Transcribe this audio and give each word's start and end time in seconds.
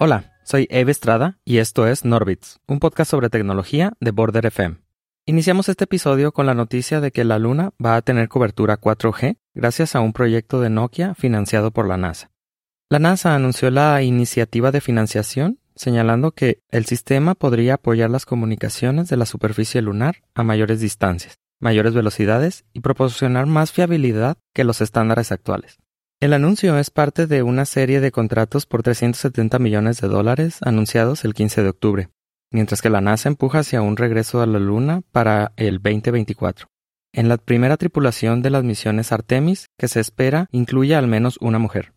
Hola, 0.00 0.38
soy 0.44 0.68
Eve 0.70 0.92
Estrada 0.92 1.40
y 1.44 1.58
esto 1.58 1.88
es 1.88 2.04
Norbits, 2.04 2.60
un 2.68 2.78
podcast 2.78 3.10
sobre 3.10 3.30
tecnología 3.30 3.94
de 3.98 4.12
Border 4.12 4.46
FM. 4.46 4.76
Iniciamos 5.26 5.68
este 5.68 5.84
episodio 5.84 6.30
con 6.30 6.46
la 6.46 6.54
noticia 6.54 7.00
de 7.00 7.10
que 7.10 7.24
la 7.24 7.40
Luna 7.40 7.72
va 7.84 7.96
a 7.96 8.02
tener 8.02 8.28
cobertura 8.28 8.80
4G 8.80 9.38
gracias 9.54 9.96
a 9.96 10.00
un 10.00 10.12
proyecto 10.12 10.60
de 10.60 10.70
Nokia 10.70 11.16
financiado 11.16 11.72
por 11.72 11.88
la 11.88 11.96
NASA. 11.96 12.30
La 12.88 13.00
NASA 13.00 13.34
anunció 13.34 13.72
la 13.72 14.00
iniciativa 14.04 14.70
de 14.70 14.80
financiación 14.80 15.58
señalando 15.74 16.30
que 16.30 16.60
el 16.70 16.84
sistema 16.86 17.34
podría 17.34 17.74
apoyar 17.74 18.08
las 18.08 18.24
comunicaciones 18.24 19.08
de 19.08 19.16
la 19.16 19.26
superficie 19.26 19.82
lunar 19.82 20.22
a 20.32 20.44
mayores 20.44 20.78
distancias, 20.78 21.40
mayores 21.58 21.92
velocidades 21.92 22.64
y 22.72 22.82
proporcionar 22.82 23.46
más 23.46 23.72
fiabilidad 23.72 24.36
que 24.54 24.62
los 24.62 24.80
estándares 24.80 25.32
actuales. 25.32 25.80
El 26.20 26.32
anuncio 26.32 26.76
es 26.76 26.90
parte 26.90 27.28
de 27.28 27.44
una 27.44 27.64
serie 27.64 28.00
de 28.00 28.10
contratos 28.10 28.66
por 28.66 28.82
370 28.82 29.60
millones 29.60 30.00
de 30.00 30.08
dólares 30.08 30.58
anunciados 30.62 31.24
el 31.24 31.32
15 31.32 31.62
de 31.62 31.68
octubre, 31.68 32.08
mientras 32.50 32.82
que 32.82 32.90
la 32.90 33.00
NASA 33.00 33.28
empuja 33.28 33.60
hacia 33.60 33.82
un 33.82 33.96
regreso 33.96 34.42
a 34.42 34.46
la 34.46 34.58
Luna 34.58 35.02
para 35.12 35.52
el 35.54 35.74
2024. 35.80 36.66
En 37.12 37.28
la 37.28 37.36
primera 37.36 37.76
tripulación 37.76 38.42
de 38.42 38.50
las 38.50 38.64
misiones 38.64 39.12
Artemis, 39.12 39.68
que 39.78 39.86
se 39.86 40.00
espera 40.00 40.48
incluye 40.50 40.96
al 40.96 41.06
menos 41.06 41.38
una 41.40 41.60
mujer. 41.60 41.92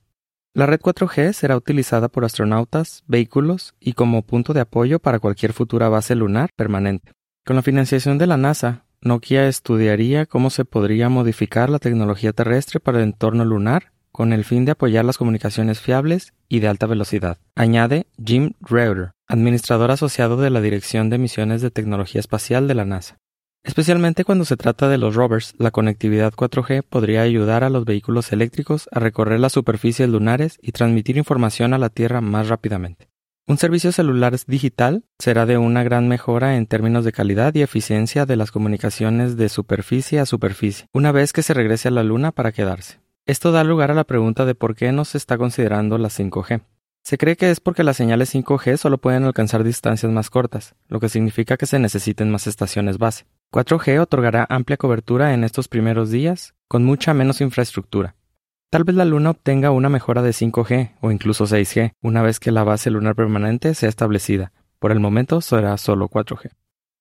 La 0.54 0.68
red 0.68 0.80
4G 0.80 1.34
será 1.34 1.58
utilizada 1.58 2.08
por 2.08 2.24
astronautas, 2.24 3.04
vehículos 3.08 3.74
y 3.80 3.94
como 3.94 4.22
punto 4.22 4.54
de 4.54 4.62
apoyo 4.62 5.00
para 5.00 5.18
cualquier 5.18 5.52
futura 5.52 5.90
base 5.90 6.14
lunar 6.14 6.52
permanente. 6.56 7.12
Con 7.44 7.56
la 7.56 7.64
financiación 7.64 8.20
de 8.20 8.28
la 8.28 8.38
NASA, 8.38 8.86
Nokia 9.02 9.48
estudiaría 9.48 10.28
cómo 10.28 10.52
se 10.52 10.64
podría 10.64 11.10
modificar 11.10 11.72
la 11.72 11.80
tecnología 11.80 12.34
terrestre 12.34 12.80
para 12.80 13.00
el 13.00 13.06
entorno 13.06 13.44
lunar 13.46 13.92
con 14.12 14.34
el 14.34 14.46
fin 14.46 14.66
de 14.66 14.72
apoyar 14.72 15.06
las 15.06 15.18
comunicaciones 15.18 15.80
fiables 15.80 16.34
y 16.50 16.60
de 16.60 16.68
alta 16.68 16.86
velocidad, 16.86 17.38
añade 17.56 18.08
Jim 18.24 18.54
Reuter, 18.62 19.12
administrador 19.28 19.92
asociado 19.92 20.38
de 20.38 20.50
la 20.50 20.62
Dirección 20.62 21.10
de 21.10 21.18
Misiones 21.18 21.62
de 21.62 21.72
Tecnología 21.72 22.20
Espacial 22.20 22.68
de 22.68 22.76
la 22.76 22.86
NASA. 22.86 23.18
Especialmente 23.64 24.26
cuando 24.26 24.44
se 24.44 24.58
trata 24.58 24.90
de 24.90 24.98
los 24.98 25.14
rovers, 25.14 25.54
la 25.60 25.70
conectividad 25.70 26.34
4G 26.34 26.84
podría 26.84 27.22
ayudar 27.22 27.64
a 27.64 27.70
los 27.70 27.86
vehículos 27.86 28.32
eléctricos 28.32 28.90
a 28.92 29.00
recorrer 29.00 29.40
las 29.40 29.54
superficies 29.54 30.10
lunares 30.10 30.58
y 30.62 30.72
transmitir 30.72 31.18
información 31.18 31.74
a 31.74 31.78
la 31.78 31.90
Tierra 31.90 32.22
más 32.22 32.48
rápidamente. 32.48 33.12
Un 33.48 33.58
servicio 33.58 33.92
celular 33.92 34.36
digital 34.48 35.04
será 35.20 35.46
de 35.46 35.58
una 35.58 35.84
gran 35.84 36.08
mejora 36.08 36.56
en 36.56 36.68
términos 36.68 37.04
de 37.04 37.12
calidad 37.12 37.54
y 37.54 37.62
eficiencia 37.62 38.26
de 38.26 38.36
las 38.36 38.52
comunicaciones 38.52 39.36
de 39.36 39.50
superficie 39.50 40.20
a 40.20 40.26
superficie, 40.26 40.88
una 40.94 41.12
vez 41.12 41.34
que 41.34 41.44
se 41.44 41.54
regrese 41.54 41.90
a 41.90 41.92
la 41.92 42.04
Luna 42.04 42.32
para 42.32 42.52
quedarse. 42.52 43.01
Esto 43.32 43.54
da 43.54 43.64
lugar 43.64 43.90
a 43.92 43.94
la 43.94 44.04
pregunta 44.04 44.44
de 44.44 44.56
por 44.56 44.76
qué 44.76 44.92
no 44.92 45.06
se 45.06 45.18
está 45.18 45.38
considerando 45.38 45.98
la 45.98 46.10
5G. 46.10 46.64
Se 47.02 47.18
cree 47.18 47.38
que 47.38 47.50
es 47.50 47.62
porque 47.62 47.86
las 47.86 47.96
señales 47.96 48.36
5G 48.36 48.76
solo 48.76 48.98
pueden 48.98 49.24
alcanzar 49.24 49.64
distancias 49.64 50.12
más 50.12 50.30
cortas, 50.30 50.76
lo 50.90 51.00
que 51.00 51.08
significa 51.08 51.56
que 51.56 51.66
se 51.66 51.80
necesiten 51.80 52.30
más 52.30 52.46
estaciones 52.46 52.98
base. 52.98 53.28
4G 53.54 54.02
otorgará 54.02 54.46
amplia 54.50 54.76
cobertura 54.76 55.34
en 55.34 55.46
estos 55.46 55.70
primeros 55.70 56.12
días, 56.12 56.56
con 56.68 56.84
mucha 56.84 57.14
menos 57.14 57.40
infraestructura. 57.40 58.18
Tal 58.70 58.84
vez 58.84 58.98
la 58.98 59.06
Luna 59.06 59.30
obtenga 59.30 59.72
una 59.72 59.88
mejora 59.88 60.22
de 60.22 60.32
5G 60.32 60.96
o 61.00 61.10
incluso 61.10 61.46
6G 61.46 61.94
una 62.02 62.22
vez 62.22 62.38
que 62.42 62.52
la 62.52 62.66
base 62.66 62.90
lunar 62.90 63.16
permanente 63.16 63.76
sea 63.76 63.88
establecida. 63.88 64.52
Por 64.78 64.92
el 64.92 65.00
momento 65.00 65.40
será 65.40 65.78
solo 65.78 66.10
4G. 66.10 66.52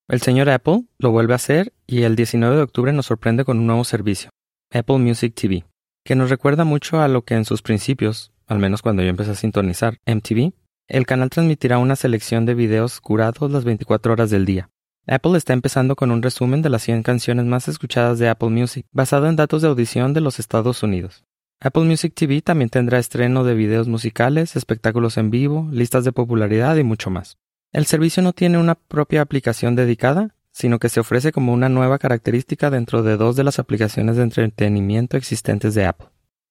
El 0.06 0.20
señor 0.20 0.48
Apple 0.48 0.84
lo 1.00 1.10
vuelve 1.10 1.32
a 1.32 1.42
hacer 1.42 1.72
y 1.88 2.02
el 2.02 2.14
19 2.14 2.54
de 2.54 2.62
octubre 2.62 2.92
nos 2.92 3.06
sorprende 3.06 3.44
con 3.44 3.58
un 3.58 3.66
nuevo 3.66 3.82
servicio, 3.82 4.30
Apple 4.72 4.98
Music 4.98 5.34
TV, 5.34 5.64
que 6.04 6.14
nos 6.14 6.30
recuerda 6.30 6.64
mucho 6.64 7.00
a 7.00 7.08
lo 7.08 7.22
que 7.22 7.34
en 7.34 7.44
sus 7.44 7.62
principios, 7.62 8.32
al 8.46 8.58
menos 8.58 8.82
cuando 8.82 9.02
yo 9.02 9.08
empecé 9.08 9.32
a 9.32 9.34
sintonizar 9.34 9.98
MTV, 10.06 10.52
el 10.88 11.06
canal 11.06 11.30
transmitirá 11.30 11.78
una 11.78 11.96
selección 11.96 12.46
de 12.46 12.54
videos 12.54 13.00
curados 13.00 13.50
las 13.50 13.64
24 13.64 14.12
horas 14.12 14.30
del 14.30 14.44
día. 14.44 14.70
Apple 15.06 15.36
está 15.36 15.52
empezando 15.52 15.96
con 15.96 16.10
un 16.10 16.22
resumen 16.22 16.62
de 16.62 16.68
las 16.68 16.82
100 16.82 17.02
canciones 17.02 17.44
más 17.44 17.68
escuchadas 17.68 18.18
de 18.18 18.28
Apple 18.28 18.50
Music, 18.50 18.86
basado 18.92 19.28
en 19.28 19.36
datos 19.36 19.62
de 19.62 19.68
audición 19.68 20.12
de 20.12 20.20
los 20.20 20.38
Estados 20.38 20.82
Unidos. 20.82 21.24
Apple 21.60 21.84
Music 21.84 22.14
TV 22.14 22.42
también 22.42 22.70
tendrá 22.70 22.98
estreno 22.98 23.44
de 23.44 23.54
videos 23.54 23.86
musicales, 23.86 24.56
espectáculos 24.56 25.16
en 25.18 25.30
vivo, 25.30 25.68
listas 25.70 26.04
de 26.04 26.12
popularidad 26.12 26.76
y 26.76 26.84
mucho 26.84 27.10
más. 27.10 27.38
El 27.72 27.86
servicio 27.86 28.22
no 28.22 28.32
tiene 28.32 28.58
una 28.58 28.74
propia 28.74 29.20
aplicación 29.22 29.76
dedicada, 29.76 30.34
sino 30.52 30.78
que 30.78 30.88
se 30.88 31.00
ofrece 31.00 31.32
como 31.32 31.52
una 31.52 31.68
nueva 31.68 31.98
característica 31.98 32.70
dentro 32.70 33.02
de 33.02 33.16
dos 33.16 33.36
de 33.36 33.44
las 33.44 33.58
aplicaciones 33.58 34.16
de 34.16 34.24
entretenimiento 34.24 35.16
existentes 35.16 35.74
de 35.74 35.86
Apple. 35.86 36.08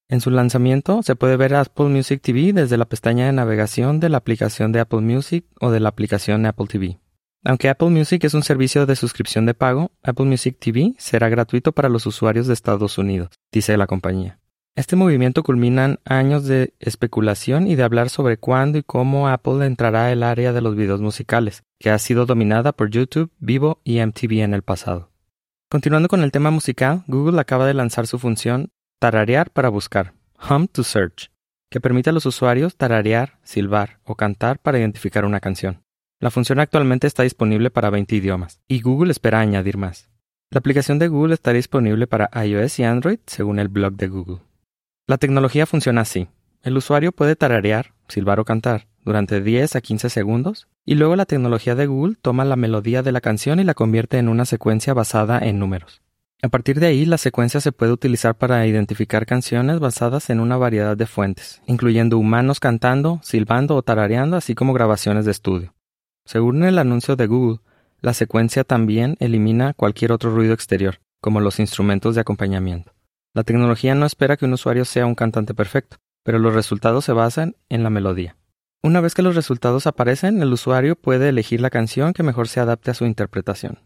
En 0.08 0.22
su 0.22 0.32
lanzamiento 0.32 1.04
se 1.04 1.16
puede 1.16 1.38
ver 1.38 1.54
Apple 1.54 1.86
Music 1.86 2.22
TV 2.22 2.52
desde 2.52 2.78
la 2.78 2.86
pestaña 2.86 3.28
de 3.28 3.32
navegación 3.32 4.00
de 4.00 4.10
la 4.10 4.18
aplicación 4.18 4.72
de 4.72 4.80
Apple 4.80 5.02
Music 5.02 5.46
o 5.60 5.70
de 5.70 5.80
la 5.80 5.90
aplicación 5.90 6.46
Apple 6.46 6.66
TV. 6.68 7.00
Aunque 7.46 7.70
Apple 7.70 7.90
Music 7.90 8.24
es 8.24 8.34
un 8.34 8.44
servicio 8.44 8.86
de 8.86 8.96
suscripción 8.96 9.46
de 9.46 9.54
pago, 9.54 9.92
Apple 10.04 10.26
Music 10.26 10.58
TV 10.60 10.96
será 10.98 11.30
gratuito 11.30 11.72
para 11.72 11.90
los 11.90 12.06
usuarios 12.06 12.48
de 12.48 12.54
Estados 12.54 12.98
Unidos, 12.98 13.30
dice 13.52 13.78
la 13.78 13.88
compañía. 13.88 14.39
Este 14.80 14.96
movimiento 14.96 15.44
culmina 15.44 16.00
años 16.06 16.46
de 16.46 16.74
especulación 16.80 17.68
y 17.68 17.76
de 17.76 17.84
hablar 17.84 18.10
sobre 18.10 18.38
cuándo 18.38 18.78
y 18.78 18.84
cómo 18.84 19.28
Apple 19.28 19.66
entrará 19.66 20.10
el 20.14 20.24
área 20.24 20.54
de 20.54 20.62
los 20.62 20.78
videos 20.78 21.02
musicales, 21.02 21.64
que 21.82 21.90
ha 21.90 22.00
sido 22.00 22.26
dominada 22.26 22.72
por 22.72 22.90
YouTube, 22.90 23.30
Vivo 23.40 23.82
y 23.84 24.00
MTV 24.00 24.42
en 24.42 24.54
el 24.54 24.62
pasado. 24.62 25.12
Continuando 25.70 26.08
con 26.08 26.24
el 26.24 26.32
tema 26.32 26.50
musical, 26.50 27.04
Google 27.08 27.42
acaba 27.42 27.68
de 27.68 27.74
lanzar 27.74 28.08
su 28.08 28.20
función 28.20 28.72
Tararear 29.02 29.52
para 29.52 29.68
buscar, 29.68 30.14
Hum 30.50 30.70
to 30.70 30.86
Search, 30.86 31.30
que 31.70 31.82
permite 31.82 32.12
a 32.12 32.14
los 32.14 32.26
usuarios 32.26 32.78
tararear, 32.78 33.38
silbar 33.44 34.00
o 34.06 34.16
cantar 34.16 34.60
para 34.60 34.80
identificar 34.80 35.26
una 35.26 35.42
canción. 35.42 35.84
La 36.22 36.32
función 36.32 36.62
actualmente 36.62 37.06
está 37.06 37.24
disponible 37.24 37.70
para 37.70 37.90
20 37.90 38.16
idiomas, 38.16 38.62
y 38.70 38.80
Google 38.80 39.12
espera 39.12 39.42
añadir 39.42 39.76
más. 39.76 40.10
La 40.52 40.60
aplicación 40.60 41.00
de 41.00 41.10
Google 41.10 41.34
está 41.34 41.52
disponible 41.52 42.08
para 42.08 42.30
iOS 42.46 42.80
y 42.80 42.86
Android 42.86 43.20
según 43.26 43.60
el 43.60 43.68
blog 43.68 43.98
de 43.98 44.08
Google. 44.08 44.49
La 45.10 45.18
tecnología 45.18 45.66
funciona 45.66 46.02
así. 46.02 46.28
El 46.62 46.78
usuario 46.78 47.12
puede 47.12 47.36
tararear, 47.36 47.96
silbar 48.08 48.40
o 48.40 48.46
cantar 48.46 48.86
durante 49.04 49.42
10 49.42 49.76
a 49.76 49.82
15 49.82 50.08
segundos 50.08 50.68
y 50.86 50.94
luego 50.94 51.16
la 51.16 51.26
tecnología 51.26 51.74
de 51.74 51.88
Google 51.88 52.16
toma 52.22 52.46
la 52.46 52.56
melodía 52.56 53.02
de 53.02 53.12
la 53.12 53.20
canción 53.20 53.60
y 53.60 53.64
la 53.64 53.74
convierte 53.74 54.20
en 54.20 54.30
una 54.30 54.46
secuencia 54.46 54.94
basada 54.94 55.40
en 55.40 55.58
números. 55.58 56.04
A 56.44 56.50
partir 56.50 56.80
de 56.80 56.86
ahí, 56.86 57.06
la 57.06 57.18
secuencia 57.18 57.60
se 57.60 57.72
puede 57.72 57.92
utilizar 57.92 58.38
para 58.38 58.68
identificar 58.68 59.26
canciones 59.26 59.80
basadas 59.80 60.30
en 60.30 60.40
una 60.40 60.58
variedad 60.58 60.96
de 60.96 61.08
fuentes, 61.08 61.60
incluyendo 61.66 62.20
humanos 62.20 62.60
cantando, 62.60 63.20
silbando 63.24 63.78
o 63.78 63.82
tarareando, 63.82 64.38
así 64.38 64.54
como 64.54 64.74
grabaciones 64.74 65.26
de 65.26 65.32
estudio. 65.32 65.74
Según 66.24 66.64
el 66.64 66.78
anuncio 66.78 67.16
de 67.16 67.26
Google, 67.26 67.62
la 68.00 68.14
secuencia 68.14 68.64
también 68.64 69.16
elimina 69.20 69.74
cualquier 69.74 70.12
otro 70.12 70.30
ruido 70.30 70.54
exterior, 70.54 71.00
como 71.20 71.42
los 71.42 71.60
instrumentos 71.60 72.14
de 72.14 72.22
acompañamiento. 72.22 72.92
La 73.36 73.44
tecnología 73.44 73.94
no 73.94 74.06
espera 74.06 74.38
que 74.38 74.46
un 74.46 74.54
usuario 74.54 74.86
sea 74.86 75.06
un 75.06 75.16
cantante 75.16 75.54
perfecto, 75.54 75.98
pero 76.24 76.40
los 76.40 76.54
resultados 76.54 77.06
se 77.06 77.14
basan 77.14 77.56
en 77.70 77.84
la 77.84 77.90
melodía. 77.90 78.36
Una 78.82 79.02
vez 79.02 79.14
que 79.14 79.22
los 79.22 79.36
resultados 79.36 79.88
aparecen, 79.88 80.42
el 80.42 80.52
usuario 80.52 80.96
puede 80.96 81.30
elegir 81.30 81.62
la 81.62 81.70
canción 81.70 82.14
que 82.14 82.24
mejor 82.24 82.48
se 82.48 82.60
adapte 82.60 82.92
a 82.92 82.94
su 82.94 83.06
interpretación. 83.06 83.80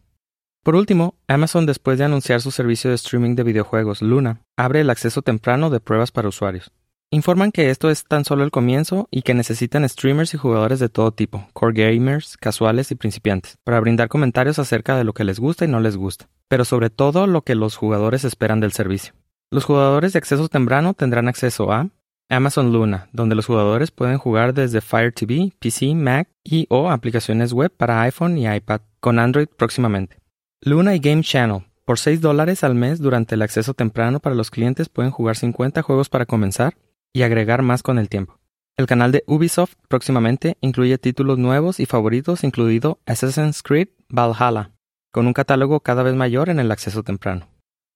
Por 0.63 0.75
último, 0.75 1.15
Amazon, 1.27 1.65
después 1.65 1.97
de 1.97 2.05
anunciar 2.05 2.39
su 2.39 2.51
servicio 2.51 2.89
de 2.89 2.95
streaming 2.95 3.35
de 3.35 3.43
videojuegos 3.43 4.01
Luna, 4.01 4.41
abre 4.55 4.79
el 4.79 4.89
acceso 4.89 5.21
temprano 5.21 5.69
de 5.69 5.81
pruebas 5.81 6.11
para 6.11 6.29
usuarios. 6.29 6.71
Informan 7.11 7.51
que 7.51 7.69
esto 7.69 7.89
es 7.89 8.05
tan 8.05 8.23
solo 8.23 8.43
el 8.43 8.49
comienzo 8.49 9.07
y 9.11 9.23
que 9.23 9.33
necesitan 9.33 9.87
streamers 9.87 10.33
y 10.33 10.37
jugadores 10.37 10.79
de 10.79 10.89
todo 10.89 11.11
tipo, 11.11 11.47
core 11.53 11.91
gamers, 11.91 12.37
casuales 12.37 12.91
y 12.91 12.95
principiantes, 12.95 13.57
para 13.65 13.79
brindar 13.81 14.07
comentarios 14.07 14.57
acerca 14.57 14.97
de 14.97 15.03
lo 15.03 15.13
que 15.13 15.25
les 15.25 15.39
gusta 15.39 15.65
y 15.65 15.67
no 15.67 15.81
les 15.81 15.97
gusta, 15.97 16.29
pero 16.47 16.65
sobre 16.65 16.89
todo 16.89 17.27
lo 17.27 17.41
que 17.41 17.55
los 17.55 17.75
jugadores 17.75 18.23
esperan 18.23 18.61
del 18.61 18.71
servicio. 18.71 19.13
Los 19.53 19.65
jugadores 19.65 20.13
de 20.13 20.17
acceso 20.17 20.49
temprano 20.49 20.95
tendrán 20.95 21.27
acceso 21.27 21.71
a 21.71 21.87
Amazon 22.27 22.73
Luna, 22.73 23.09
donde 23.13 23.35
los 23.35 23.45
jugadores 23.45 23.91
pueden 23.91 24.17
jugar 24.17 24.55
desde 24.55 24.81
Fire 24.81 25.13
TV, 25.13 25.53
PC, 25.59 25.93
Mac 25.93 26.27
y 26.43 26.65
o 26.71 26.89
aplicaciones 26.89 27.53
web 27.53 27.71
para 27.71 28.01
iPhone 28.01 28.35
y 28.39 28.51
iPad, 28.51 28.81
con 28.99 29.19
Android 29.19 29.45
próximamente. 29.45 30.17
Luna 30.59 30.95
y 30.95 30.99
Game 30.99 31.21
Channel, 31.21 31.67
por 31.85 31.99
6 31.99 32.19
dólares 32.19 32.63
al 32.63 32.73
mes 32.73 32.97
durante 32.97 33.35
el 33.35 33.43
acceso 33.43 33.75
temprano 33.75 34.19
para 34.19 34.33
los 34.33 34.49
clientes 34.49 34.89
pueden 34.89 35.11
jugar 35.11 35.35
50 35.35 35.83
juegos 35.83 36.09
para 36.09 36.25
comenzar 36.25 36.75
y 37.13 37.21
agregar 37.21 37.61
más 37.61 37.83
con 37.83 37.99
el 37.99 38.09
tiempo. 38.09 38.39
El 38.75 38.87
canal 38.87 39.11
de 39.11 39.23
Ubisoft 39.27 39.75
próximamente 39.87 40.57
incluye 40.61 40.97
títulos 40.97 41.37
nuevos 41.37 41.79
y 41.79 41.85
favoritos, 41.85 42.43
incluido 42.43 42.97
Assassin's 43.05 43.61
Creed 43.61 43.89
Valhalla, 44.09 44.71
con 45.11 45.27
un 45.27 45.33
catálogo 45.33 45.81
cada 45.81 46.01
vez 46.01 46.15
mayor 46.15 46.49
en 46.49 46.59
el 46.59 46.71
acceso 46.71 47.03
temprano. 47.03 47.49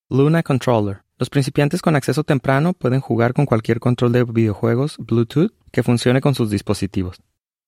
Luna 0.08 0.44
Controller. 0.44 1.07
Los 1.20 1.32
principiantes 1.32 1.82
con 1.82 1.96
acceso 1.96 2.24
temprano 2.24 2.74
pueden 2.74 3.02
jugar 3.02 3.34
con 3.34 3.48
cualquier 3.48 3.80
control 3.80 4.12
de 4.12 4.24
videojuegos 4.24 4.98
Bluetooth 5.00 5.52
que 5.72 5.82
funcione 5.82 6.22
con 6.22 6.36
sus 6.36 6.52
dispositivos. 6.52 7.18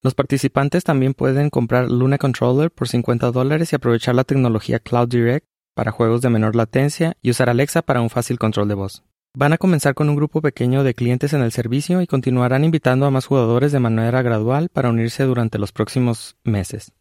Los 0.03 0.13
participantes 0.13 0.83
también 0.83 1.15
pueden 1.15 1.49
comprar 1.49 1.89
Luna 1.89 2.19
Controller 2.19 2.69
por 2.69 2.87
50 2.87 3.31
dólares 3.31 3.73
y 3.73 3.75
aprovechar 3.75 4.13
la 4.13 4.23
tecnología 4.23 4.79
Cloud 4.79 5.09
Direct 5.09 5.47
para 5.73 5.91
juegos 5.91 6.21
de 6.21 6.29
menor 6.29 6.55
latencia 6.55 7.17
y 7.23 7.31
usar 7.31 7.49
Alexa 7.49 7.81
para 7.81 8.01
un 8.01 8.11
fácil 8.11 8.37
control 8.37 8.67
de 8.67 8.75
voz. 8.75 9.03
Van 9.35 9.53
a 9.53 9.57
comenzar 9.57 9.95
con 9.95 10.09
un 10.09 10.15
grupo 10.15 10.41
pequeño 10.41 10.83
de 10.83 10.93
clientes 10.93 11.33
en 11.33 11.41
el 11.41 11.51
servicio 11.51 12.01
y 12.01 12.07
continuarán 12.07 12.63
invitando 12.63 13.07
a 13.07 13.11
más 13.11 13.25
jugadores 13.25 13.71
de 13.71 13.79
manera 13.79 14.21
gradual 14.21 14.69
para 14.69 14.89
unirse 14.89 15.23
durante 15.23 15.57
los 15.57 15.71
próximos 15.71 16.37
meses. 16.43 16.91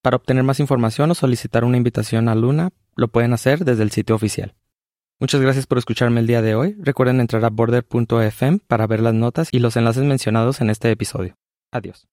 Para 0.00 0.16
obtener 0.16 0.42
más 0.42 0.58
información 0.58 1.10
o 1.10 1.14
solicitar 1.14 1.64
una 1.64 1.76
invitación 1.76 2.28
a 2.28 2.34
Luna, 2.34 2.70
lo 2.96 3.08
pueden 3.08 3.34
hacer 3.34 3.64
desde 3.64 3.82
el 3.82 3.90
sitio 3.90 4.14
oficial. 4.14 4.54
Muchas 5.20 5.40
gracias 5.40 5.66
por 5.66 5.78
escucharme 5.78 6.20
el 6.20 6.28
día 6.28 6.42
de 6.42 6.54
hoy. 6.54 6.76
Recuerden 6.78 7.20
entrar 7.20 7.44
a 7.44 7.50
border.fm 7.50 8.60
para 8.68 8.86
ver 8.86 9.00
las 9.00 9.14
notas 9.14 9.48
y 9.50 9.58
los 9.58 9.76
enlaces 9.76 10.04
mencionados 10.04 10.60
en 10.60 10.70
este 10.70 10.92
episodio. 10.92 11.36
Adiós. 11.72 12.08